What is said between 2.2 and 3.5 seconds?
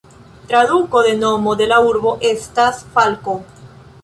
estas "falko".